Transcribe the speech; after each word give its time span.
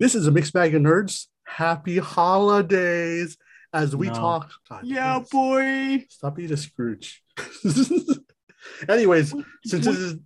This 0.00 0.14
is 0.14 0.26
a 0.26 0.30
mixed 0.30 0.52
bag 0.52 0.74
of 0.74 0.82
nerds. 0.82 1.26
Happy 1.46 1.98
holidays 1.98 3.36
as 3.72 3.94
we 3.94 4.08
No. 4.08 4.14
talk. 4.14 4.50
God, 4.68 4.84
Yeah, 4.84 5.18
please, 5.20 5.30
boy. 5.30 6.06
Stop 6.08 6.36
being 6.36 6.52
a 6.52 6.56
Scrooge. 6.56 7.22
Anyways, 8.88 9.34
since 9.66 9.84
this 9.84 9.98
is 9.98 10.16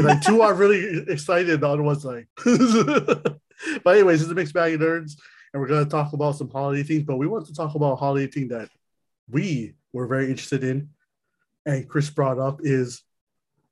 like 0.00 0.22
two 0.22 0.40
are 0.42 0.54
really 0.54 1.02
excited, 1.08 1.62
other 1.64 1.82
one's 1.82 2.04
like. 2.04 2.28
but 2.44 3.40
anyways, 3.86 4.22
it's 4.22 4.30
a 4.30 4.34
mixed 4.34 4.54
bag 4.54 4.74
of 4.74 4.80
nerds, 4.80 5.12
and 5.52 5.60
we're 5.60 5.66
gonna 5.68 5.84
talk 5.84 6.12
about 6.12 6.36
some 6.36 6.48
holiday 6.48 6.84
things. 6.84 7.02
But 7.02 7.16
we 7.16 7.26
want 7.26 7.46
to 7.46 7.54
talk 7.54 7.74
about 7.74 7.92
a 7.94 7.96
holiday 7.96 8.28
thing 8.30 8.48
that 8.48 8.68
we 9.28 9.74
were 9.92 10.06
very 10.06 10.30
interested 10.30 10.62
in, 10.62 10.90
and 11.66 11.88
Chris 11.88 12.08
brought 12.08 12.38
up 12.38 12.60
is 12.62 13.02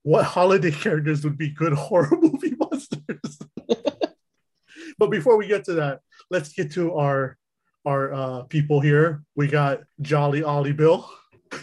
what 0.03 0.25
holiday 0.25 0.73
characters 0.73 1.23
would 1.25 1.39
be 1.39 1.51
good 1.51 1.73
horror 1.73 2.19
movie 2.21 2.55
monsters. 2.59 3.39
But 4.99 5.11
before 5.11 5.37
we 5.37 5.47
get 5.47 5.65
to 5.65 5.75
that, 5.75 6.01
let's 6.31 6.53
get 6.53 6.73
to 6.73 6.95
our 6.95 7.37
our 7.85 8.15
uh, 8.15 8.43
people 8.45 8.81
here. 8.81 9.23
We 9.37 9.49
got 9.49 9.81
Jolly 10.01 10.43
Ollie 10.43 10.73
Bill. 10.73 11.09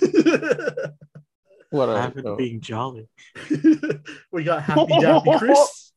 What 1.72 1.88
I 1.88 1.94
are 1.94 2.02
haven't 2.02 2.38
being 2.38 2.60
jolly. 2.60 3.08
we 4.32 4.44
got 4.44 4.62
Happy 4.62 4.92
Dappy 4.92 5.40
Chris. 5.40 5.94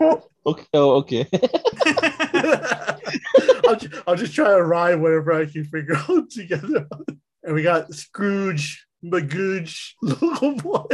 okay, 0.46 0.66
oh, 0.72 0.92
okay. 0.98 1.26
I'll, 3.66 3.76
ju- 3.76 4.02
I'll 4.06 4.14
just 4.14 4.36
try 4.36 4.50
to 4.50 4.62
rhyme 4.62 5.02
whatever 5.02 5.32
I 5.32 5.46
can 5.46 5.64
figure 5.64 5.96
out 5.96 6.30
together. 6.30 6.86
And 7.42 7.54
we 7.54 7.64
got 7.64 7.92
Scrooge, 7.92 8.86
Magooge, 9.04 9.94
local 10.00 10.54
boy. 10.54 10.86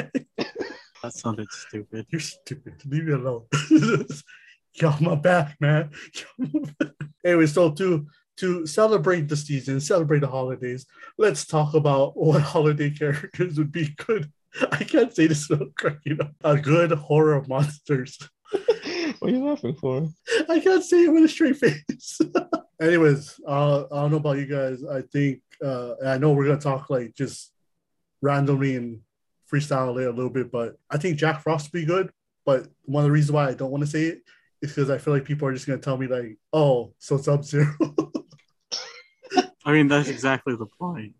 That 1.02 1.12
sounded 1.12 1.48
stupid. 1.50 2.06
You're 2.08 2.20
stupid. 2.20 2.80
Leave 2.86 3.04
me 3.04 3.12
alone. 3.12 3.44
Off 4.84 5.00
my 5.00 5.14
back, 5.14 5.56
man. 5.60 5.90
Get 6.12 6.26
off 6.26 6.52
my 6.52 6.70
back. 6.78 6.92
anyway, 7.24 7.46
so 7.46 7.70
to 7.72 8.06
to 8.38 8.66
celebrate 8.66 9.28
the 9.28 9.36
season, 9.36 9.80
celebrate 9.80 10.20
the 10.20 10.28
holidays, 10.28 10.86
let's 11.16 11.46
talk 11.46 11.74
about 11.74 12.16
what 12.16 12.42
holiday 12.42 12.90
characters 12.90 13.58
would 13.58 13.72
be 13.72 13.94
good. 13.96 14.30
I 14.72 14.84
can't 14.84 15.14
say 15.14 15.26
this 15.26 15.48
without 15.48 15.74
cracking 15.74 16.20
up. 16.20 16.32
A 16.44 16.56
good 16.56 16.92
horror 16.92 17.44
monsters. 17.46 18.18
what 19.18 19.30
are 19.30 19.34
you 19.34 19.44
laughing 19.44 19.74
for? 19.74 20.08
I 20.48 20.60
can't 20.60 20.84
say 20.84 21.04
it 21.04 21.12
with 21.12 21.24
a 21.24 21.28
straight 21.28 21.56
face. 21.56 22.20
Anyways, 22.80 23.40
uh, 23.46 23.84
I 23.92 24.02
don't 24.02 24.12
know 24.12 24.16
about 24.18 24.38
you 24.38 24.46
guys. 24.46 24.82
I 24.84 25.02
think 25.02 25.40
uh, 25.64 25.94
I 26.04 26.18
know 26.18 26.32
we're 26.32 26.46
gonna 26.46 26.60
talk 26.60 26.88
like 26.90 27.14
just 27.14 27.52
randomly 28.22 28.76
and 28.76 29.00
freestyle 29.52 30.00
it 30.00 30.06
a 30.06 30.10
little 30.10 30.30
bit, 30.30 30.50
but 30.50 30.76
I 30.90 30.98
think 30.98 31.18
Jack 31.18 31.42
Frost 31.42 31.72
would 31.72 31.80
be 31.80 31.86
good. 31.86 32.10
But 32.44 32.68
one 32.84 33.02
of 33.04 33.08
the 33.08 33.12
reasons 33.12 33.32
why 33.32 33.48
I 33.48 33.54
don't 33.54 33.70
want 33.70 33.82
to 33.82 33.90
say 33.90 34.04
it 34.04 34.22
is 34.66 34.74
because 34.74 34.90
I 34.90 34.98
feel 34.98 35.14
like 35.14 35.24
people 35.24 35.48
are 35.48 35.52
just 35.52 35.66
gonna 35.66 35.78
tell 35.78 35.96
me 35.96 36.06
like, 36.06 36.38
"Oh, 36.52 36.94
so 36.98 37.16
it's 37.16 37.24
Sub 37.24 37.44
Zero." 37.44 37.74
I 39.64 39.72
mean, 39.72 39.88
that's 39.88 40.08
exactly 40.08 40.54
the 40.54 40.66
point. 40.78 41.14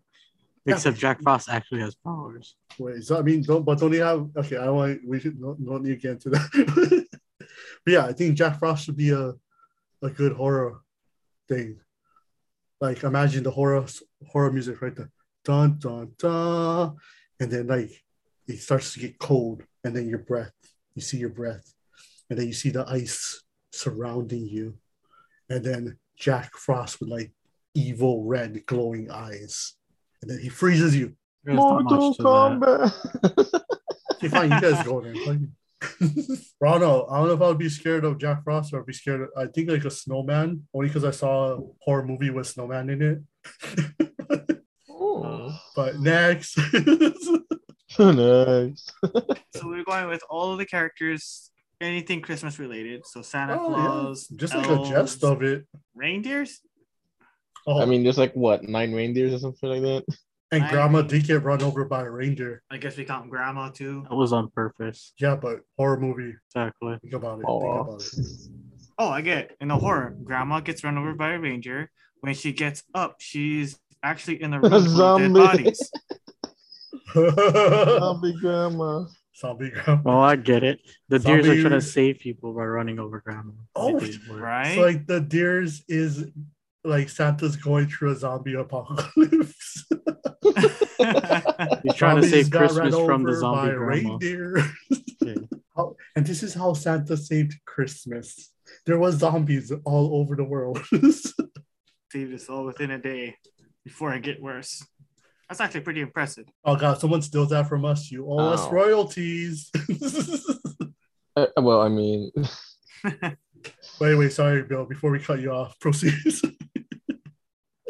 Except 0.65 0.97
Jack 0.97 1.21
Frost 1.21 1.49
actually 1.49 1.81
has 1.81 1.95
powers. 1.95 2.55
Wait, 2.77 3.03
so 3.03 3.17
I 3.17 3.21
mean, 3.21 3.41
don't 3.41 3.63
but 3.63 3.79
don't 3.79 3.93
you 3.93 4.01
have? 4.01 4.29
Okay, 4.35 4.57
I 4.57 4.69
want 4.69 4.99
we 5.05 5.19
should 5.19 5.39
don't, 5.39 5.65
don't 5.65 5.83
need 5.83 5.95
to 5.95 5.95
get 5.95 6.11
into 6.11 6.29
that. 6.31 7.07
but 7.39 7.91
yeah, 7.91 8.05
I 8.05 8.13
think 8.13 8.35
Jack 8.35 8.59
Frost 8.59 8.85
should 8.85 8.97
be 8.97 9.11
a 9.11 9.33
a 10.01 10.09
good 10.09 10.33
horror 10.33 10.81
thing. 11.47 11.79
Like 12.81 13.03
imagine 13.03 13.43
the 13.43 13.51
horror 13.51 13.85
horror 14.27 14.51
music 14.51 14.81
right 14.81 14.95
there, 14.95 15.09
dun 15.45 15.79
dun 15.79 16.11
dun, 16.17 16.97
and 17.39 17.51
then 17.51 17.67
like 17.67 18.03
it 18.47 18.59
starts 18.59 18.93
to 18.93 18.99
get 18.99 19.19
cold, 19.19 19.63
and 19.83 19.95
then 19.95 20.09
your 20.09 20.19
breath, 20.19 20.53
you 20.95 21.01
see 21.01 21.17
your 21.17 21.29
breath, 21.29 21.73
and 22.29 22.37
then 22.37 22.47
you 22.47 22.53
see 22.53 22.69
the 22.69 22.87
ice 22.87 23.43
surrounding 23.71 24.47
you, 24.47 24.75
and 25.49 25.63
then 25.63 25.97
Jack 26.17 26.55
Frost 26.55 26.99
with 26.99 27.09
like 27.09 27.31
evil 27.73 28.23
red 28.23 28.65
glowing 28.65 29.11
eyes, 29.11 29.73
and 30.21 30.31
then 30.31 30.39
he 30.39 30.49
freezes 30.49 30.95
you. 30.95 31.15
There's 31.43 31.57
Mortal 31.57 32.09
much. 32.09 32.17
Kombat. 32.17 33.61
Okay, 34.17 34.29
fine, 34.29 34.51
you 34.51 34.59
guys 34.59 34.83
go 34.83 34.99
then. 34.99 35.15
Fine. 35.25 35.51
I 35.83 36.71
don't 36.71 36.81
know. 36.81 37.07
I 37.09 37.19
don't 37.19 37.27
know 37.27 37.33
if 37.33 37.41
I 37.41 37.47
would 37.49 37.59
be 37.59 37.69
scared 37.69 38.03
of 38.03 38.17
Jack 38.17 38.43
Frost 38.43 38.73
or 38.73 38.79
I'd 38.79 38.87
be 38.87 38.93
scared 38.93 39.21
of, 39.21 39.29
I 39.37 39.45
think 39.45 39.69
like 39.69 39.85
a 39.85 39.91
snowman, 39.91 40.63
only 40.73 40.87
because 40.87 41.03
I 41.03 41.11
saw 41.11 41.53
a 41.53 41.59
horror 41.81 42.03
movie 42.03 42.31
with 42.31 42.47
snowman 42.47 42.89
in 42.89 43.01
it. 43.03 44.57
oh, 44.89 45.55
but 45.75 45.99
next. 45.99 46.57
nice. 47.99 48.87
so 49.55 49.67
we're 49.67 49.83
going 49.83 50.07
with 50.09 50.23
all 50.31 50.51
of 50.51 50.57
the 50.57 50.65
characters, 50.65 51.51
anything 51.81 52.21
Christmas 52.21 52.59
related. 52.59 53.05
So 53.05 53.21
Santa 53.21 53.57
Oh, 53.59 53.69
yeah. 53.69 53.85
Claus, 53.85 54.27
Just 54.27 54.55
like 54.55 54.69
a 54.69 54.83
jest 54.89 55.23
of 55.23 55.41
it. 55.43 55.65
reindeers. 55.95 56.59
Oh, 57.65 57.81
I 57.81 57.85
mean, 57.85 58.03
there's 58.03 58.17
like 58.17 58.33
what 58.33 58.63
nine 58.63 58.93
reindeers 58.93 59.33
or 59.33 59.39
something 59.39 59.69
like 59.69 59.81
that. 59.81 60.03
and 60.51 60.63
I 60.63 60.71
grandma 60.71 60.99
mean- 60.99 61.07
did 61.07 61.25
get 61.27 61.43
run 61.43 61.61
over 61.61 61.83
by 61.85 62.03
a 62.03 62.09
reindeer. 62.09 62.63
I 62.71 62.77
guess 62.77 62.95
we 62.97 63.03
count 63.03 63.29
Grandma 63.29 63.69
too. 63.69 64.05
That 64.09 64.15
was 64.15 64.31
on 64.31 64.49
purpose. 64.51 65.13
Yeah, 65.19 65.35
but 65.35 65.59
horror 65.77 65.99
movie. 65.99 66.33
Exactly. 66.49 66.97
Think 67.01 67.13
about 67.13 67.39
it. 67.39 67.43
Aw. 67.43 67.83
Think 67.85 67.87
about 67.89 68.01
it. 68.01 68.51
Oh, 68.99 69.09
I 69.09 69.21
get 69.21 69.37
it. 69.37 69.57
in 69.61 69.67
the 69.67 69.75
horror. 69.77 70.17
Grandma 70.23 70.59
gets 70.59 70.83
run 70.83 70.97
over 70.97 71.13
by 71.13 71.33
a 71.33 71.39
reindeer. 71.39 71.91
When 72.21 72.33
she 72.33 72.51
gets 72.51 72.81
up, 72.95 73.17
she's 73.19 73.77
actually 74.01 74.41
in 74.41 74.49
the 74.49 74.59
room 74.61 74.71
full 74.71 74.75
of 74.79 74.85
dead 74.85 75.35
Zombie. 75.35 75.39
bodies. 75.39 75.91
Zombie 77.99 78.35
grandma. 78.41 79.05
Zombie 79.39 79.69
grandma. 79.69 80.01
Well, 80.03 80.19
I 80.21 80.35
get 80.35 80.63
it. 80.63 80.79
The 81.09 81.19
deers 81.19 81.47
are 81.47 81.59
trying 81.61 81.71
to 81.73 81.81
save 81.81 82.19
people 82.19 82.53
by 82.53 82.63
running 82.65 82.97
over 82.99 83.21
grandma. 83.21 83.51
Oh, 83.75 83.97
It 83.97 83.99
didn't 84.11 84.29
work. 84.29 84.41
Right? 84.41 84.75
So 84.75 84.81
like 84.81 85.05
the 85.05 85.21
deers 85.21 85.83
is 85.87 86.25
like 86.83 87.09
Santa's 87.09 87.55
going 87.55 87.87
through 87.87 88.11
a 88.11 88.15
zombie 88.15 88.55
apocalypse. 88.55 89.85
He's 91.83 91.95
trying 91.95 92.21
to 92.21 92.27
save 92.27 92.49
Christmas 92.51 92.95
from 92.95 93.23
the 93.23 93.35
zombie 93.35 93.73
grandma. 93.75 93.87
reindeer. 94.17 94.57
Yeah. 95.21 95.33
How- 95.75 95.95
and 96.15 96.25
this 96.25 96.41
is 96.41 96.55
how 96.55 96.73
Santa 96.73 97.15
saved 97.15 97.53
Christmas. 97.65 98.51
There 98.87 98.97
was 98.97 99.17
zombies 99.17 99.71
all 99.85 100.15
over 100.19 100.35
the 100.35 100.43
world. 100.43 100.83
Saved 102.11 102.33
us 102.33 102.49
all 102.49 102.65
within 102.65 102.89
a 102.89 102.97
day 102.97 103.35
before 103.85 104.11
it 104.15 104.23
get 104.23 104.41
worse. 104.41 104.83
That's 105.49 105.61
actually 105.61 105.81
pretty 105.81 106.01
impressive. 106.01 106.45
oh 106.65 106.75
god, 106.75 106.99
someone 106.99 107.21
steals 107.21 107.49
that 107.49 107.67
from 107.69 107.85
us. 107.85 108.11
You 108.11 108.27
owe 108.29 108.37
us 108.49 108.67
royalties. 108.71 109.71
Uh, 111.37 111.45
well, 111.57 111.81
I 111.81 111.87
mean, 111.87 112.31
but 113.03 113.35
anyway, 114.01 114.27
sorry, 114.27 114.63
Bill. 114.63 114.85
Before 114.85 115.11
we 115.11 115.19
cut 115.19 115.39
you 115.39 115.51
off, 115.51 115.79
proceed. 115.79 116.15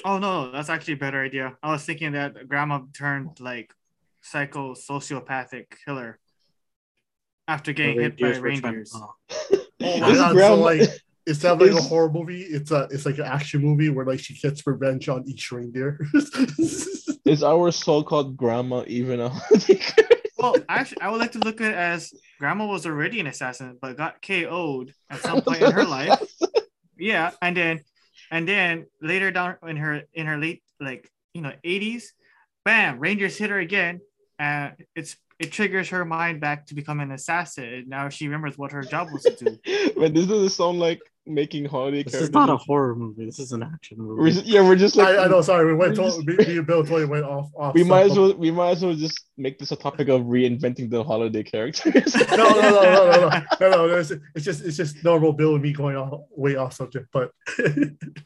Oh 0.03 0.19
no, 0.19 0.51
that's 0.51 0.67
actually 0.69 0.96
a 0.96 0.97
better 0.97 1.23
idea. 1.23 1.56
I 1.63 1.72
was 1.72 1.85
thinking 1.85 2.12
that 2.12 2.50
grandma 2.50 2.81
turned 2.94 3.40
like 3.40 3.73
psycho 4.22 4.73
sociopathic 4.73 5.67
killer 5.85 6.19
after 7.47 7.72
getting 7.72 8.01
hit 8.01 8.19
by 8.19 8.31
reindeers 8.38 8.41
were 8.41 8.50
trying- 8.50 8.63
reindeers. 8.63 8.94
oh. 8.94 9.13
oh 9.81 10.00
my 10.01 10.09
This 10.09 10.17
god! 10.17 10.34
grandma- 10.35 10.56
So 10.56 10.62
like, 10.62 10.90
instead 11.25 11.51
of 11.53 11.62
like 11.62 11.72
a 11.72 11.81
horror 11.81 12.12
movie, 12.12 12.41
it's 12.41 12.72
a 12.72 12.90
it's 12.91 13.06
like 13.06 13.17
an 13.19 13.23
action 13.25 13.62
movie 13.62 13.88
where 13.90 14.06
like 14.06 14.19
she 14.19 14.34
gets 14.34 14.67
revenge 14.67 15.07
on 15.07 15.23
each 15.25 15.50
reindeer. 15.53 15.97
Is 17.28 17.44
our 17.44 17.72
so-called 17.72 18.38
grandma 18.38 18.84
even 18.88 19.20
a 19.20 19.32
Well, 20.38 20.56
actually, 20.70 21.02
I 21.02 21.10
would 21.10 21.20
like 21.20 21.32
to 21.32 21.40
look 21.40 21.62
at 21.62 21.72
it 21.72 21.76
as 21.76 22.14
grandma 22.40 22.68
was 22.68 22.86
already 22.86 23.20
an 23.20 23.28
assassin, 23.28 23.78
but 23.82 23.98
got 23.98 24.22
KO'd 24.22 24.94
at 25.10 25.20
some 25.20 25.42
point 25.42 25.62
in 25.62 25.72
her 25.72 25.84
life. 25.84 26.22
Yeah, 27.00 27.32
and 27.42 27.58
then 27.58 27.82
and 28.32 28.48
then 28.48 28.86
later 29.02 29.32
down 29.32 29.58
in 29.68 29.78
her 29.78 30.04
in 30.14 30.28
her 30.28 30.38
late 30.38 30.62
like 30.80 31.10
you 31.34 31.42
know 31.42 31.54
80s, 31.66 32.04
bam, 32.66 33.00
Rangers 33.00 33.38
hit 33.38 33.50
her 33.50 33.59
again, 33.59 34.00
and 34.38 34.74
it's 34.96 35.18
it 35.40 35.52
triggers 35.52 35.90
her 35.90 36.06
mind 36.06 36.42
back 36.42 36.66
to 36.68 36.76
become 36.76 37.00
an 37.00 37.12
assassin. 37.12 37.86
Now 37.88 38.09
she 38.09 38.28
remembers 38.28 38.58
what 38.58 38.72
her 38.72 38.84
job 38.84 39.09
was 39.12 39.24
to 39.24 39.36
do. 39.36 39.92
but 39.98 40.14
this 40.14 40.28
doesn't 40.28 40.50
sound 40.50 40.80
like 40.80 41.02
making 41.28 41.66
holiday 41.66 42.04
This 42.04 42.14
characters. 42.14 42.30
is 42.30 42.34
not 42.34 42.50
a 42.50 42.58
horror 42.58 42.96
movie. 42.96 43.26
This 43.26 43.40
is 43.40 43.52
an 43.52 43.64
action 43.64 43.97
We're 44.06 44.16
movie. 44.16 44.32
just- 44.32 44.46
yeah, 44.46 44.62
we're 44.62 44.76
just 44.76 44.96
like 44.96 45.08
I, 45.18 45.26
I 45.26 45.28
know. 45.28 45.41
Sorry, 45.41 45.66
we 45.66 45.74
went. 45.74 45.91
we 45.91 45.96
To, 45.97 46.02
just- 46.03 46.26
me, 46.26 46.35
me 46.38 46.58
and 46.58 46.68
Bill 46.68 46.84
totally 46.84 47.06
went 47.06 47.26
off. 47.26 47.50
off 47.58 47.74
we 47.74 47.84
might 47.84 48.08
as 48.12 48.18
well 48.18 48.34
we 48.35 48.52
might 48.52 48.72
as 48.72 48.84
well 48.84 48.94
just 48.96 49.26
make 49.38 49.59
this 49.59 49.72
a 49.72 49.76
topic 49.76 50.08
of 50.09 50.22
reinventing 50.24 50.90
the 50.90 51.03
holiday 51.03 51.44
characters. 51.44 52.16
no, 52.32 52.35
no, 52.38 52.59
no, 52.59 52.72
no, 52.72 53.12
no, 53.12 53.29
no, 53.62 53.70
no, 53.70 53.88
no. 53.88 53.97
It's, 53.97 54.12
it's 54.35 54.46
just, 54.46 54.64
it's 54.64 54.78
just 54.78 55.03
normal 55.03 55.34
Bill 55.34 55.53
and 55.56 55.64
me 55.64 55.74
going 55.74 55.96
off, 55.96 56.22
way 56.32 56.56
off 56.56 56.74
subject. 56.74 57.08
But 57.12 57.32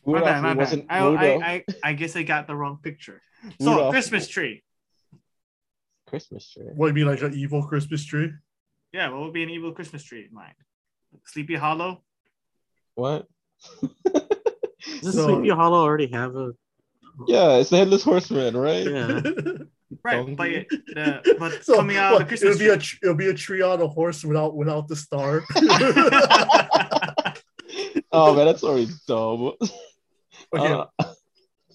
My 0.06 0.22
bad, 0.22 0.42
my 0.44 0.54
bad. 0.54 0.86
I, 0.90 1.00
I, 1.00 1.26
I, 1.54 1.66
I 1.84 1.94
guess 1.94 2.16
I 2.16 2.24
got 2.24 2.48
the 2.48 2.56
wrong 2.56 2.80
picture. 2.82 3.22
So 3.60 3.72
Rudolph. 3.72 3.92
Christmas 3.94 4.28
tree. 4.28 4.64
Christmas 6.08 6.50
tree. 6.52 6.66
what 6.76 6.94
do 6.94 7.00
you 7.00 7.06
mean, 7.06 7.14
like 7.16 7.24
an 7.24 7.34
evil 7.34 7.64
Christmas 7.66 8.04
tree? 8.06 8.32
Yeah, 8.94 9.10
what 9.10 9.22
would 9.22 9.34
be 9.34 9.44
an 9.44 9.50
evil 9.50 9.72
Christmas 9.72 10.04
tree 10.04 10.26
in 10.30 10.34
mind? 10.36 10.54
Sleepy 11.26 11.56
Hollow. 11.56 12.04
What? 12.96 13.28
Does 15.02 15.14
So- 15.16 15.28
Sleepy 15.28 15.50
Hollow 15.50 15.80
already 15.82 16.08
have 16.08 16.36
a? 16.36 16.52
Yeah, 17.28 17.58
it's 17.58 17.70
the 17.70 17.78
headless 17.78 18.04
horseman, 18.04 18.56
right? 18.58 18.86
Yeah. 18.86 19.22
Right, 20.06 20.26
but, 20.26 20.46
Donkey. 20.46 20.66
it- 20.72 20.86
the, 20.96 21.36
but 21.38 21.66
so 21.66 21.76
coming 21.76 21.98
out 21.98 22.14
what, 22.14 22.22
of 22.22 22.28
the 22.28 22.30
Christmas 22.32 22.56
it'll 22.56 22.66
be 22.66 22.70
a 22.74 22.78
tree. 22.78 22.98
tr- 22.98 22.98
it'll 23.06 23.16
be 23.18 23.28
a 23.28 23.34
tree 23.34 23.62
on 23.62 23.82
a 23.82 23.88
horse 23.90 24.24
without 24.24 24.56
without 24.56 24.88
the 24.88 24.96
star. 24.96 25.44
Oh 28.14 28.36
man, 28.36 28.46
that's 28.46 28.64
already 28.64 28.88
dumb. 29.08 29.54
Okay, 30.54 30.74
Uh, 30.74 30.86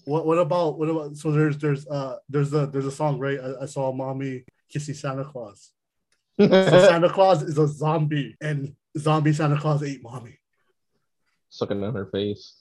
what 0.05 0.25
what 0.25 0.37
about 0.37 0.77
what 0.77 0.87
about? 0.89 1.17
So 1.17 1.31
there's 1.31 1.57
there's 1.57 1.87
uh 1.87 2.17
there's 2.29 2.53
a 2.53 2.67
there's 2.67 2.85
a 2.85 2.91
song 2.91 3.17
right. 3.19 3.39
I, 3.39 3.63
I 3.63 3.65
saw 3.65 3.91
mommy 3.91 4.43
kissing 4.71 4.93
Santa 4.95 5.23
Claus. 5.25 5.71
So 6.39 6.47
Santa 6.47 7.09
Claus 7.09 7.41
is 7.41 7.57
a 7.57 7.67
zombie, 7.67 8.35
and 8.39 8.73
zombie 8.97 9.33
Santa 9.33 9.59
Claus 9.59 9.81
ate 9.83 10.03
mommy. 10.03 10.36
Sucking 11.49 11.83
on 11.83 11.95
her 11.95 12.07
face. 12.07 12.55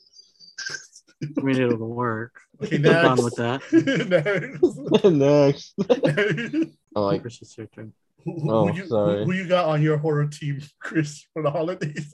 I 1.23 1.41
mean, 1.41 1.61
it'll 1.61 1.95
work. 1.95 2.35
Okay, 2.63 2.77
I'm 2.77 3.17
with 3.17 3.37
that. 3.37 3.63
Next. 5.15 5.75
Next. 5.85 6.77
Oh, 6.97 7.05
like 7.07 7.21
Chris, 7.21 7.43
it's 7.43 7.59
your 7.59 7.67
turn. 7.67 7.93
Who, 8.25 8.41
who- 8.41 8.51
Oh, 8.51 8.69
who 8.69 8.77
you, 8.79 8.87
sorry. 8.87 9.19
Who, 9.19 9.25
who 9.27 9.33
you 9.33 9.47
got 9.47 9.67
on 9.67 9.83
your 9.83 9.99
horror 9.99 10.27
team, 10.29 10.63
Chris, 10.81 11.27
for 11.35 11.43
the 11.43 11.51
holidays? 11.51 12.11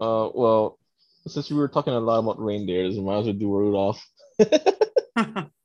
uh, 0.00 0.28
well, 0.34 0.78
since 1.26 1.50
we 1.50 1.56
were 1.56 1.66
talking 1.68 1.94
a 1.94 1.98
lot 2.00 2.20
about 2.20 2.38
reindeers, 2.38 2.94
we 2.96 3.02
might 3.02 3.18
as 3.18 3.24
well 3.24 3.34
do 3.34 3.50
Rudolph. 3.52 4.06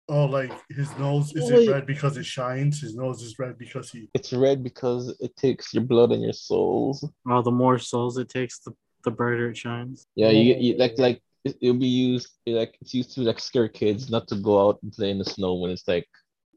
Oh, 0.09 0.23
like 0.25 0.53
his 0.69 0.89
nose 0.97 1.33
is 1.35 1.51
Wait. 1.51 1.67
it 1.67 1.71
red 1.71 1.85
because 1.85 2.15
it 2.15 2.25
shines? 2.25 2.79
His 2.79 2.95
nose 2.95 3.21
is 3.21 3.37
red 3.37 3.57
because 3.57 3.91
he. 3.91 4.07
It's 4.13 4.31
red 4.31 4.63
because 4.63 5.15
it 5.19 5.35
takes 5.35 5.73
your 5.73 5.83
blood 5.83 6.13
and 6.13 6.23
your 6.23 6.31
souls. 6.33 7.05
Well, 7.25 7.43
the 7.43 7.51
more 7.51 7.77
souls 7.77 8.17
it 8.17 8.29
takes, 8.29 8.59
the, 8.59 8.71
the 9.07 9.15
brighter 9.15 9.49
it 9.49 9.57
shines. 9.57 10.05
Yeah, 10.15 10.29
you, 10.29 10.55
you 10.59 10.77
like 10.77 10.95
like 10.97 11.21
it, 11.45 11.55
it'll 11.61 11.79
be 11.79 11.87
used 11.87 12.27
like 12.45 12.75
it's 12.81 12.93
used 12.93 13.13
to 13.15 13.21
like 13.21 13.39
scare 13.39 13.69
kids 13.69 14.09
not 14.09 14.27
to 14.27 14.35
go 14.35 14.67
out 14.67 14.79
and 14.83 14.91
play 14.91 15.11
in 15.11 15.17
the 15.17 15.25
snow 15.25 15.55
when 15.55 15.71
it's 15.71 15.87
like 15.87 16.07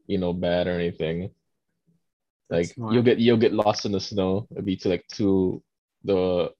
you 0.07 0.17
know 0.17 0.33
bad 0.33 0.67
or 0.67 0.75
anything. 0.75 1.31
Like 2.49 2.67
smart. 2.67 2.93
you'll 2.93 3.03
get 3.03 3.19
you'll 3.19 3.37
get 3.45 3.53
lost 3.53 3.85
in 3.85 3.93
the 3.93 4.01
snow. 4.01 4.47
It'll 4.51 4.63
be 4.63 4.75
to 4.77 4.89
like 4.89 5.07
to 5.13 5.63
the 6.03 6.51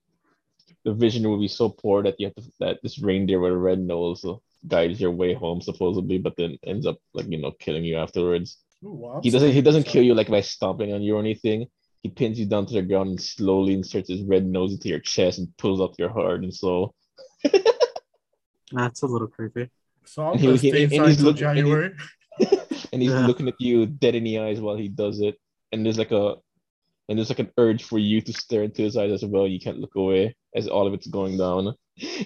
the 0.84 0.94
vision 0.94 1.28
will 1.28 1.38
be 1.38 1.48
so 1.48 1.68
poor 1.68 2.02
that 2.02 2.18
you 2.18 2.26
have 2.26 2.34
to 2.36 2.42
that 2.60 2.78
this 2.82 2.98
reindeer 2.98 3.38
with 3.38 3.52
a 3.52 3.56
red 3.56 3.78
nose 3.78 4.24
guides 4.66 5.00
your 5.00 5.10
way 5.10 5.34
home 5.34 5.60
supposedly, 5.60 6.18
but 6.18 6.36
then 6.36 6.56
ends 6.64 6.86
up 6.86 6.98
like 7.12 7.28
you 7.28 7.40
know 7.40 7.52
killing 7.52 7.84
you 7.84 7.98
afterwards. 7.98 8.58
Ooh, 8.84 8.92
wow, 8.92 9.20
He 9.22 9.30
doesn't 9.30 9.52
he 9.52 9.60
doesn't 9.60 9.84
kill 9.84 10.02
you 10.02 10.14
like 10.14 10.28
by 10.28 10.40
stomping 10.40 10.92
on 10.94 11.02
you 11.02 11.16
or 11.16 11.20
anything. 11.20 11.66
He 12.02 12.08
pins 12.10 12.38
you 12.38 12.46
down 12.46 12.66
to 12.66 12.74
the 12.74 12.82
ground 12.82 13.10
and 13.10 13.20
slowly 13.20 13.74
inserts 13.74 14.08
his 14.08 14.22
red 14.22 14.44
nose 14.44 14.72
into 14.72 14.88
your 14.88 14.98
chest 14.98 15.38
and 15.38 15.56
pulls 15.56 15.80
out 15.80 15.94
your 15.98 16.08
heart 16.10 16.42
and 16.42 16.52
soul. 16.52 16.94
That's 18.72 19.02
a 19.02 19.06
little 19.06 19.28
creepy. 19.28 19.70
So 20.04 20.24
I'm 20.24 20.32
And 20.32 20.40
he- 20.40 20.46
gonna 20.46 20.56
he- 20.58 20.82
and 20.96 21.06
he's 21.06 21.16
till 21.18 21.26
looking- 21.26 21.46
and 21.46 21.58
he- 21.58 22.46
and 22.92 23.02
he's 23.02 23.10
Yeah. 23.12 23.26
looking 23.26 23.46
at 23.48 23.60
you 23.60 23.86
dead 23.86 24.14
in 24.14 24.24
the 24.24 24.38
eyes 24.38 24.60
while 24.60 24.76
he 24.76 24.88
does 24.88 25.20
it. 25.20 25.38
And 25.70 25.84
there's 25.86 25.98
like 25.98 26.12
a 26.12 26.36
and 27.08 27.18
there's 27.18 27.28
like 27.30 27.40
an 27.40 27.52
urge 27.58 27.84
for 27.84 27.98
you 27.98 28.20
to 28.22 28.32
stare 28.32 28.62
into 28.62 28.82
his 28.82 28.96
eyes 28.96 29.12
as 29.12 29.24
well. 29.24 29.46
You 29.46 29.60
can't 29.60 29.78
look 29.78 29.94
away 29.96 30.34
as 30.54 30.66
all 30.68 30.86
of 30.86 30.94
it's 30.94 31.06
going 31.06 31.36
down. 31.36 31.74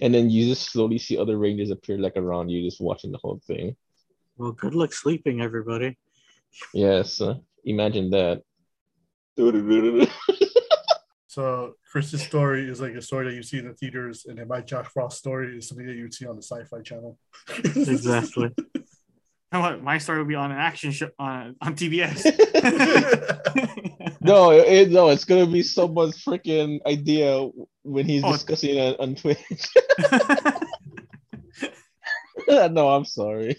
And 0.01 0.15
then 0.15 0.31
you 0.31 0.47
just 0.47 0.71
slowly 0.71 0.99
see 0.99 1.19
other 1.19 1.39
rangers 1.39 1.71
appear 1.71 1.99
like 1.99 2.17
around 2.17 2.51
you, 2.51 2.63
just 2.65 2.81
watching 2.81 3.11
the 3.11 3.19
whole 3.19 3.41
thing. 3.47 3.75
Well, 4.39 4.53
good 4.53 4.75
luck 4.75 4.93
sleeping, 4.93 5.41
everybody. 5.41 5.97
Yes, 6.73 7.21
uh, 7.21 7.35
imagine 7.65 8.11
that. 8.11 8.43
So 11.29 11.75
Chris's 11.93 12.23
story 12.23 12.67
is 12.67 12.81
like 12.81 12.95
a 12.95 13.03
story 13.03 13.29
that 13.29 13.35
you 13.35 13.43
see 13.43 13.59
in 13.59 13.69
the 13.69 13.75
theaters, 13.75 14.25
and 14.27 14.39
then 14.39 14.49
my 14.49 14.63
Jack 14.63 14.91
Frost 14.91 15.19
story 15.19 15.59
is 15.59 15.69
something 15.69 15.87
that 15.87 15.95
you 15.95 16.05
would 16.05 16.15
see 16.15 16.25
on 16.27 16.35
the 16.35 16.43
Sci-Fi 16.43 16.81
Channel. 16.81 17.19
Exactly. 17.77 18.51
And 19.53 19.63
what 19.63 19.81
my 19.83 19.99
story 19.99 20.19
would 20.19 20.27
be 20.29 20.35
on 20.35 20.51
an 20.51 20.59
action 20.59 20.91
show 20.91 21.09
on 21.21 21.55
on 21.61 21.77
TBS. 21.77 22.25
No, 24.21 24.51
it, 24.51 24.91
no, 24.91 25.11
it's 25.11 25.25
gonna 25.25 25.47
be 25.47 25.63
someone's 25.63 26.17
freaking 26.25 26.81
idea 26.85 27.49
when 27.85 28.07
he's 28.07 28.25
Oh. 28.25 28.33
discussing 28.33 28.77
it 28.77 28.99
on 28.99 29.15
Twitch. 29.15 29.39
no, 32.49 32.89
I'm 32.91 33.05
sorry. 33.05 33.57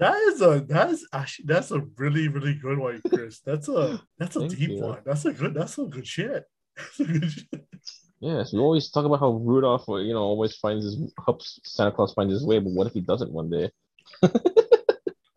That 0.00 0.16
is 0.16 0.40
a 0.40 0.64
that 0.68 0.90
is 0.90 1.06
actually 1.12 1.44
that's 1.46 1.70
a 1.70 1.80
really 1.96 2.28
really 2.28 2.54
good 2.54 2.78
one, 2.78 3.00
Chris. 3.08 3.40
That's 3.40 3.68
a 3.68 4.00
that's 4.18 4.34
a 4.36 4.40
Thank 4.40 4.56
deep 4.56 4.70
you. 4.70 4.80
one. 4.80 4.98
That's 5.04 5.24
a 5.26 5.32
good 5.32 5.54
that's 5.54 5.74
some 5.74 5.90
good 5.90 6.06
shit. 6.06 6.44
That's 6.76 7.00
a 7.00 7.04
good 7.04 7.30
shit. 7.30 7.66
Yes, 8.20 8.52
we 8.52 8.58
always 8.58 8.90
talk 8.90 9.04
about 9.04 9.20
how 9.20 9.32
Rudolph, 9.32 9.84
you 9.88 10.12
know, 10.12 10.20
always 10.20 10.56
finds 10.56 10.84
his 10.84 11.12
helps 11.24 11.58
Santa 11.64 11.90
Claus 11.90 12.14
find 12.14 12.30
his 12.30 12.44
way, 12.44 12.58
but 12.58 12.72
what 12.72 12.86
if 12.86 12.92
he 12.92 13.00
doesn't 13.00 13.32
one 13.32 13.50
day? 13.50 13.70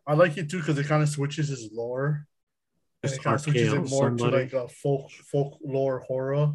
I 0.06 0.14
like 0.14 0.36
it 0.36 0.50
too 0.50 0.58
because 0.58 0.78
it 0.78 0.86
kind 0.86 1.02
of 1.02 1.08
switches 1.08 1.48
his 1.48 1.70
lore. 1.72 2.26
And 3.02 3.10
Just 3.10 3.20
it 3.20 3.24
kind 3.24 3.34
of 3.34 3.40
switches 3.40 3.72
it 3.72 3.80
RKO 3.80 3.90
more 3.90 4.10
to 4.10 4.28
like 4.28 4.52
a 4.52 4.68
folk 4.68 5.10
folklore 5.10 6.00
horror. 6.00 6.52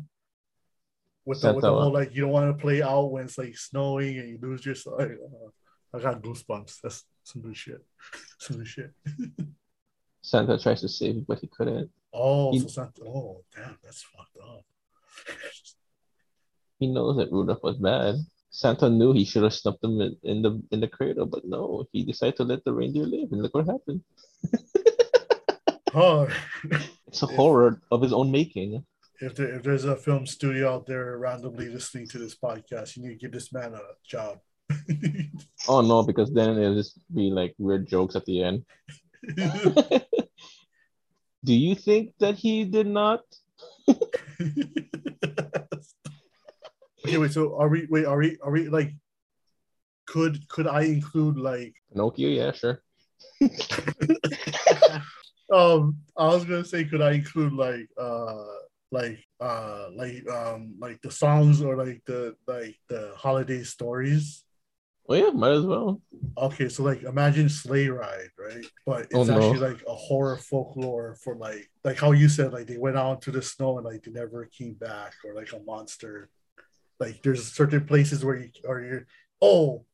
With 1.26 1.42
the, 1.42 1.54
with 1.54 1.64
the 1.64 1.72
whole 1.72 1.92
like 1.92 2.16
you 2.16 2.22
don't 2.22 2.32
want 2.32 2.56
to 2.56 2.62
play 2.62 2.82
out 2.82 3.12
when 3.12 3.26
it's 3.26 3.38
like 3.38 3.56
snowing 3.58 4.18
and 4.18 4.30
you 4.30 4.40
lose 4.42 4.66
your 4.66 4.76
like, 4.98 5.12
uh, 5.12 5.98
I 5.98 6.00
got 6.00 6.22
goosebumps. 6.22 6.82
That's 6.82 7.04
some 7.32 7.54
shit. 7.54 7.84
Some 8.40 8.64
shit. 8.66 8.92
Santa 10.22 10.58
tries 10.58 10.82
to 10.82 10.90
save 10.90 11.16
him, 11.16 11.26
but 11.28 11.40
he 11.40 11.48
couldn't. 11.48 11.90
Oh, 12.14 12.52
He- 12.52 12.60
so 12.60 12.68
Santa, 12.68 13.02
oh 13.06 13.44
damn, 13.56 13.78
that's 13.84 14.04
fucked 14.04 14.38
up. 14.44 14.64
He 16.80 16.88
knows 16.88 17.18
that 17.18 17.32
Rudolph 17.32 17.62
was 17.64 17.78
bad. 17.78 18.16
Santa 18.52 18.90
knew 18.90 19.12
he 19.14 19.26
should 19.26 19.44
have 19.44 19.54
snuffed 19.54 19.84
him 19.84 20.00
in, 20.02 20.16
in 20.24 20.42
the 20.42 20.62
in 20.72 20.80
the 20.80 20.88
cradle, 20.88 21.26
but 21.26 21.44
no, 21.46 21.86
he 21.92 22.04
decided 22.04 22.38
to 22.38 22.44
let 22.44 22.64
the 22.64 22.74
reindeer 22.74 23.06
live, 23.06 23.32
and 23.32 23.42
look 23.42 23.54
what 23.54 23.68
happened. 23.68 24.02
Oh, 25.94 26.28
It's 27.08 27.24
a 27.24 27.26
horror 27.26 27.82
of 27.92 28.02
his 28.04 28.14
own 28.14 28.30
making. 28.32 28.86
if 29.20 29.36
there, 29.36 29.56
if 29.56 29.64
there's 29.64 29.86
a 29.86 29.96
film 29.96 30.28
studio 30.28 30.76
out 30.76 30.86
there 30.86 31.18
randomly 31.18 31.68
listening 31.68 32.08
to 32.10 32.20
this 32.20 32.36
podcast, 32.36 32.96
you 32.96 33.02
need 33.04 33.10
to 33.18 33.22
give 33.24 33.32
this 33.32 33.52
man 33.52 33.74
a 33.74 33.82
job. 34.06 34.38
Oh 35.68 35.82
no, 35.82 36.04
because 36.04 36.32
then 36.34 36.58
it'll 36.58 36.76
just 36.76 37.00
be 37.14 37.30
like 37.30 37.54
weird 37.58 37.88
jokes 37.88 38.16
at 38.16 38.26
the 38.26 38.44
end. 38.44 38.66
Do 41.44 41.54
you 41.54 41.76
think 41.76 42.14
that 42.20 42.36
he 42.36 42.66
did 42.66 42.88
not? 42.88 43.22
okay, 47.06 47.18
wait. 47.18 47.32
So 47.32 47.58
are 47.60 47.70
we? 47.70 47.88
Wait, 47.90 48.06
are 48.06 48.18
we? 48.18 48.38
Are 48.42 48.52
we 48.52 48.68
like? 48.70 48.94
Could 50.08 50.48
could 50.48 50.68
I 50.68 50.84
include 50.84 51.38
like? 51.38 51.76
Pinocchio, 51.92 52.30
yeah, 52.30 52.52
sure. 52.52 52.82
Um, 55.52 55.98
I 56.16 56.28
was 56.28 56.46
gonna 56.46 56.64
say, 56.64 56.86
could 56.86 57.02
I 57.02 57.14
include 57.14 57.54
like 57.54 57.88
uh 57.98 58.46
like 58.92 59.20
uh 59.40 59.88
like 59.96 60.28
um 60.30 60.76
like 60.80 61.02
the 61.02 61.12
songs 61.12 61.62
or 61.62 61.76
like 61.76 62.04
the 62.06 62.36
like 62.48 62.76
the 62.88 63.14
holiday 63.18 63.64
stories? 63.64 64.44
Oh 65.10 65.16
yeah, 65.16 65.32
might 65.32 65.52
as 65.52 65.66
well. 65.66 66.02
Okay, 66.38 66.70
so 66.70 66.84
like 66.84 67.02
imagine 67.04 67.50
Sleigh 67.50 67.88
Ride, 67.88 68.30
right? 68.38 68.66
But 68.86 69.06
it's 69.06 69.16
Oh, 69.16 69.24
no. 69.24 69.36
actually 69.36 69.70
like 69.70 69.82
a 69.88 69.96
horror 69.96 70.38
folklore 70.38 71.18
for 71.24 71.36
like 71.36 71.70
like 71.84 71.98
how 71.98 72.12
you 72.12 72.30
said 72.30 72.54
like 72.54 72.68
they 72.68 72.78
went 72.78 72.98
out 72.98 73.14
into 73.14 73.32
the 73.32 73.42
snow 73.42 73.78
and 73.78 73.86
like 73.86 74.04
they 74.04 74.12
never 74.12 74.46
came 74.46 74.74
back 74.76 75.14
or 75.26 75.34
like 75.34 75.52
a 75.54 75.60
monster. 75.60 76.30
Like 77.00 77.24
there's 77.24 77.52
certain 77.52 77.86
places 77.86 78.24
where 78.24 78.36
you 78.38 78.50
or 78.66 78.82
you 78.82 79.06
oh 79.42 79.86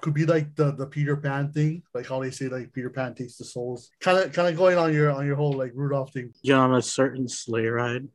could 0.00 0.14
be 0.14 0.24
like 0.24 0.54
the 0.56 0.72
the 0.72 0.86
Peter 0.86 1.16
Pan 1.16 1.52
thing, 1.52 1.82
like 1.94 2.08
how 2.08 2.20
they 2.20 2.30
say 2.30 2.48
like 2.48 2.72
Peter 2.72 2.90
Pan 2.90 3.14
takes 3.14 3.36
the 3.36 3.44
souls. 3.44 3.90
Kind 4.00 4.18
of 4.18 4.32
kind 4.32 4.48
of 4.48 4.56
going 4.56 4.78
on 4.78 4.92
your 4.94 5.10
on 5.10 5.26
your 5.26 5.36
whole 5.36 5.52
like 5.52 5.72
Rudolph 5.74 6.12
thing, 6.12 6.32
You're 6.42 6.58
on 6.58 6.74
a 6.74 6.82
certain 6.82 7.28
sleigh 7.28 7.66
ride, 7.66 8.08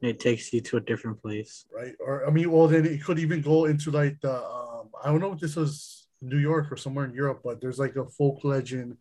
it 0.00 0.20
takes 0.20 0.52
you 0.52 0.60
to 0.62 0.76
a 0.76 0.80
different 0.80 1.20
place. 1.20 1.66
right? 1.74 1.94
Or 1.98 2.26
I 2.26 2.30
mean, 2.30 2.50
well 2.52 2.68
then 2.68 2.86
it 2.86 3.02
could 3.04 3.18
even 3.18 3.40
go 3.42 3.64
into 3.64 3.90
like 3.90 4.20
the 4.20 4.32
um 4.32 4.90
I 5.02 5.08
don't 5.08 5.20
know 5.20 5.32
if 5.32 5.40
this 5.40 5.56
was 5.56 6.03
New 6.24 6.38
York 6.38 6.70
or 6.72 6.76
somewhere 6.76 7.04
in 7.04 7.14
Europe, 7.14 7.40
but 7.44 7.60
there's 7.60 7.78
like 7.78 7.96
a 7.96 8.06
folk 8.06 8.44
legend 8.44 8.96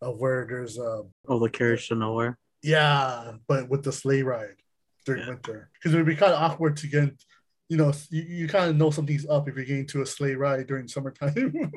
of 0.00 0.18
where 0.18 0.46
there's 0.48 0.78
a 0.78 1.02
Oh, 1.28 1.38
the 1.38 1.50
carriage 1.50 1.88
to 1.88 1.94
nowhere. 1.94 2.38
Yeah, 2.62 3.32
but 3.46 3.68
with 3.68 3.82
the 3.84 3.92
sleigh 3.92 4.22
ride 4.22 4.56
during 5.06 5.22
Yeah. 5.22 5.28
winter, 5.30 5.70
because 5.74 5.92
it 5.94 5.96
would 5.96 6.06
be 6.06 6.16
kind 6.16 6.32
of 6.32 6.42
awkward 6.42 6.76
to 6.78 6.86
get, 6.88 7.10
you 7.68 7.76
know, 7.76 7.92
you, 8.10 8.22
you 8.22 8.48
kind 8.48 8.70
of 8.70 8.76
know 8.76 8.90
something's 8.90 9.26
up 9.28 9.48
if 9.48 9.56
you're 9.56 9.64
getting 9.64 9.86
to 9.88 10.02
a 10.02 10.06
sleigh 10.06 10.34
ride 10.34 10.66
during 10.66 10.88
summertime. 10.88 11.34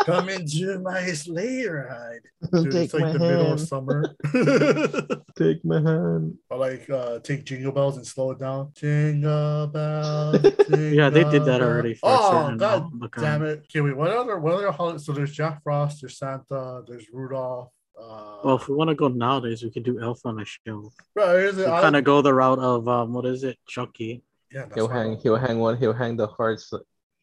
Come 0.05 0.29
into 0.29 0.79
my 0.79 1.05
sleigh 1.13 1.65
ride. 1.65 2.22
Dude, 2.51 2.74
it's 2.75 2.93
like 2.93 3.13
the 3.13 3.19
middle 3.19 3.53
of 3.53 3.60
summer. 3.60 4.15
Take 5.38 5.63
my 5.65 5.81
hand. 5.81 6.38
or 6.50 6.57
like 6.57 6.89
uh, 6.89 7.19
take 7.19 7.43
jingle 7.45 7.72
bells 7.72 7.98
and 7.98 8.05
slow 8.05 8.31
it 8.31 8.39
down. 8.39 8.72
Jingle 8.75 9.67
bells. 9.67 10.38
Yeah, 10.69 11.10
they 11.10 11.24
did 11.24 11.45
that 11.45 11.62
already. 11.62 11.93
For 11.95 12.10
Oh 12.10 12.55
god 12.57 12.91
damn 13.17 13.43
it! 13.43 13.60
Okay, 13.69 13.81
wait. 13.81 13.95
What 13.95 14.12
other? 14.12 14.39
What 14.39 14.53
other 14.53 14.72
holidays? 14.72 15.05
So 15.05 15.12
there's 15.13 15.31
Jack 15.31 15.62
Frost. 15.63 16.01
There's 16.01 16.17
Santa. 16.17 16.83
There's 16.88 17.05
Rudolph. 17.12 17.69
Uh, 18.00 18.38
Well, 18.43 18.55
if 18.55 18.67
we 18.67 18.75
want 18.75 18.89
to 18.89 18.95
go 18.95 19.07
nowadays, 19.07 19.63
we 19.63 19.69
can 19.72 19.83
do 19.83 20.00
Elf 20.01 20.25
on 20.25 20.39
a 20.39 20.45
Shelf. 20.45 20.93
bro, 21.13 21.38
here's 21.38 21.55
We 21.55 21.63
the- 21.63 21.72
I- 21.72 21.81
kind 21.81 21.95
of 21.95 22.03
go 22.03 22.22
the 22.22 22.33
route 22.33 22.60
of 22.60 22.88
um, 22.88 23.13
what 23.13 23.25
is 23.25 23.43
it, 23.43 23.57
Chucky? 23.67 24.24
yeah, 24.51 24.65
He'll 24.74 24.88
what 24.88 24.95
I- 24.95 25.00
hang. 25.03 25.17
He'll 25.17 25.36
hang 25.38 25.60
one. 25.60 25.77
He'll 25.77 25.93
hang 25.93 26.17
the 26.17 26.27
hearts 26.27 26.72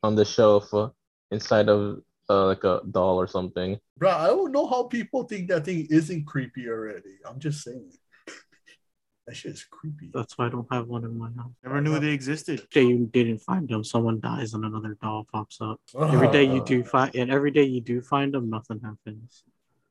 on 0.03 0.15
the 0.15 0.25
shelf 0.25 0.73
uh, 0.73 0.89
inside 1.31 1.69
of 1.69 2.01
uh, 2.31 2.47
like 2.47 2.65
a 2.65 2.81
doll 2.91 3.21
or 3.21 3.27
something. 3.27 3.79
Bro, 3.99 4.11
I 4.11 4.27
don't 4.29 4.53
know 4.53 4.67
how 4.67 4.85
people 4.85 5.25
think 5.25 5.49
that 5.49 5.65
thing 5.65 5.87
isn't 5.91 6.25
creepy 6.27 6.69
already. 6.69 7.19
I'm 7.27 7.41
just 7.41 7.63
saying. 7.65 7.91
That 9.27 9.37
shit 9.37 9.53
is 9.53 9.65
creepy. 9.65 10.11
That's 10.13 10.37
why 10.37 10.47
I 10.47 10.49
don't 10.49 10.67
have 10.73 10.89
one 10.89 11.05
in 11.05 11.17
my 11.17 11.29
house. 11.37 11.53
Never 11.63 11.81
knew 11.81 12.01
they 12.01 12.09
existed. 12.09 12.67
Day 12.73 12.83
you 12.83 13.09
didn't 13.13 13.39
find 13.39 13.69
them, 13.69 13.85
someone 13.85 14.19
dies 14.19 14.55
and 14.55 14.65
another 14.65 14.97
doll 15.01 15.25
pops 15.31 15.61
up. 15.61 15.79
Every 15.97 16.33
day 16.33 16.43
you 16.43 16.65
do 16.65 16.83
find, 16.83 17.15
and 17.15 17.31
every 17.31 17.53
day 17.53 17.63
you 17.63 17.81
do 17.81 18.01
find 18.01 18.35
them, 18.35 18.51
nothing 18.51 18.81
happens 18.83 19.45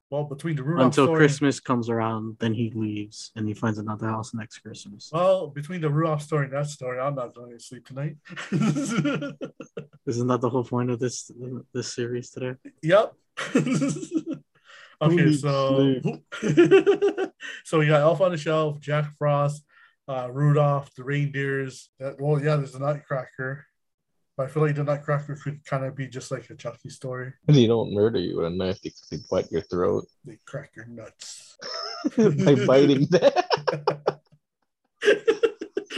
Well, 0.10 0.26
between 0.26 0.58
the 0.58 0.64
Rudolph 0.64 0.88
until 0.88 1.06
story, 1.06 1.20
Christmas 1.20 1.62
comes 1.62 1.90
around. 1.90 2.36
Then 2.40 2.54
he 2.54 2.72
leaves 2.76 3.32
and 3.36 3.48
he 3.48 3.54
finds 3.54 3.78
another 3.78 4.08
house 4.08 4.34
next 4.34 4.58
Christmas. 4.58 5.10
Well, 5.14 5.48
between 5.48 5.80
the 5.80 5.90
Rudolph 5.90 6.24
story 6.24 6.46
and 6.46 6.54
that 6.56 6.68
story, 6.68 7.00
I'm 7.00 7.16
not 7.16 7.34
going 7.34 7.52
to 7.52 7.60
sleep 7.64 7.86
tonight. 7.86 8.18
Isn't 10.10 10.26
that 10.28 10.42
the 10.42 10.50
whole 10.50 10.64
point 10.64 10.90
of 10.90 11.00
this 11.00 11.30
this 11.72 11.94
series 11.94 12.32
today? 12.32 12.56
Yep. 12.82 13.14
okay, 15.02 15.34
so 15.34 16.02
so 17.64 17.78
we 17.78 17.86
got 17.86 18.02
Elf 18.02 18.20
on 18.20 18.32
the 18.32 18.38
Shelf, 18.38 18.80
Jack 18.80 19.16
Frost, 19.20 19.64
uh, 20.08 20.28
Rudolph, 20.32 20.92
the 20.96 21.04
reindeers. 21.04 21.92
That, 22.00 22.20
well, 22.20 22.44
yeah, 22.44 22.56
there's 22.56 22.72
the 22.72 22.80
Nutcracker. 22.80 23.68
But 24.36 24.48
I 24.48 24.50
feel 24.50 24.64
like 24.64 24.76
the 24.76 24.84
Nutcracker 24.84 25.36
could 25.36 25.64
kind 25.64 25.86
of 25.86 25.96
be 25.96 26.08
just 26.08 26.32
like 26.32 26.50
a 26.50 26.56
Chucky 26.56 26.90
story. 26.90 27.32
And 27.48 27.56
They 27.56 27.68
don't 27.68 27.94
murder 27.94 28.20
you 28.20 28.38
with 28.38 28.48
a 28.48 28.50
knife, 28.50 28.82
they, 28.82 28.92
they 29.12 29.18
bite 29.30 29.52
your 29.52 29.62
throat 29.62 30.06
They 30.26 30.40
crack 30.48 30.72
your 30.76 30.88
nuts. 30.88 31.56
by 32.18 32.56
biting 32.66 33.06
that. 33.12 34.22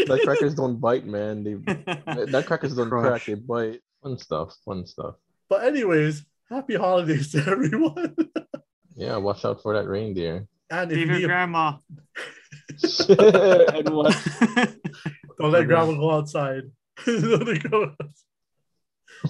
Nutcrackers 0.06 0.56
don't 0.56 0.82
bite, 0.82 1.06
man. 1.06 1.44
They 1.46 1.54
nutcrackers 2.26 2.76
don't 2.76 2.90
crack, 2.90 3.04
Crush. 3.04 3.26
they 3.28 3.36
bite. 3.36 3.80
Fun 4.04 4.18
stuff, 4.18 4.56
fun 4.66 4.86
stuff. 4.86 5.16
But 5.50 5.64
anyways, 5.66 6.26
happy 6.50 6.76
holidays 6.76 7.32
to 7.34 7.40
everyone. 7.48 8.16
Yeah, 8.96 9.18
watch 9.18 9.46
out 9.46 9.62
for 9.62 9.74
that 9.76 9.88
reindeer. 9.88 10.48
and 10.70 10.92
if 10.92 10.98
Leave 10.98 11.08
your 11.08 11.20
need 11.20 11.26
grandma. 11.28 11.78
and 13.10 13.90
what? 13.90 14.16
don't 15.40 15.52
let 15.52 15.68
grandma 15.68 15.94
go 15.94 16.12
outside. 16.12 16.64
Don't 17.06 17.46
let 17.46 17.70
go- 17.70 17.96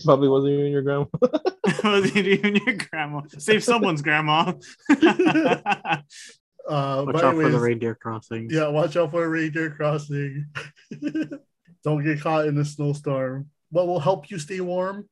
Probably 0.06 0.30
wasn't 0.30 0.54
even 0.54 0.72
your 0.72 0.82
grandma. 0.84 1.06
Wasn't 1.84 2.16
even 2.16 2.56
your 2.56 2.76
grandma. 2.76 3.22
Save 3.38 3.64
someone's 3.64 4.02
grandma. 4.02 4.54
uh, 4.90 6.02
Watch 7.06 7.14
but 7.14 7.24
out 7.24 7.36
for 7.36 7.50
the 7.50 7.60
reindeer 7.60 7.96
crossing. 7.96 8.50
Yeah, 8.50 8.68
watch 8.70 8.96
out 8.96 9.12
for 9.12 9.26
a 9.26 9.30
reindeer 9.30 9.72
crossing. 9.72 10.48
Don't 11.84 12.04
get 12.06 12.22
caught 12.22 12.46
in 12.46 12.58
a 12.58 12.64
snowstorm. 12.66 13.50
What 13.72 13.88
will 13.88 14.00
help 14.00 14.30
you 14.30 14.38
stay 14.40 14.60
warm? 14.62 15.08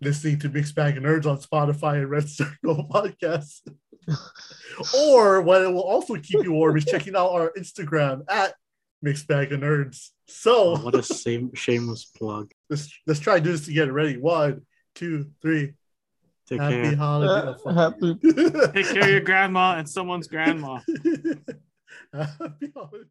Listening 0.00 0.38
to 0.40 0.48
Mixed 0.48 0.74
Bag 0.74 0.96
of 0.96 1.02
Nerds 1.02 1.26
on 1.26 1.38
Spotify 1.38 1.94
and 1.98 2.10
Red 2.10 2.28
Circle 2.28 2.88
Podcasts. 2.90 3.60
or 4.96 5.42
what 5.42 5.62
it 5.62 5.68
will 5.72 5.82
also 5.82 6.14
keep 6.16 6.42
you 6.44 6.52
warm 6.52 6.76
is 6.76 6.84
checking 6.84 7.14
out 7.16 7.30
our 7.30 7.52
Instagram 7.58 8.22
at 8.28 8.54
Mixed 9.02 9.26
Bag 9.28 9.52
of 9.52 9.60
Nerds. 9.60 10.08
So 10.26 10.74
Oh, 10.76 10.76
what 10.78 10.94
a 10.94 11.02
same, 11.02 11.52
shameless 11.54 12.04
plug. 12.06 12.50
let's 12.70 12.92
let's 13.06 13.20
try 13.20 13.38
to 13.38 13.44
do 13.44 13.52
this 13.52 13.60
to 13.62 13.66
together. 13.66 13.92
Ready? 13.92 14.16
One, 14.16 14.62
two, 14.94 15.30
three. 15.42 15.74
Take 16.48 16.60
Happy 16.60 16.74
care. 16.82 16.96
holiday. 16.96 17.54
oh, 17.64 17.68
uh, 17.68 17.74
Happy 17.74 18.16
you. 18.22 18.50
Take 18.72 18.86
care 18.86 19.02
of 19.02 19.10
your 19.10 19.20
grandma 19.20 19.76
and 19.76 19.86
someone's 19.88 20.28
grandma. 20.28 20.80
Happy 22.12 22.72
holiday. 22.74 23.04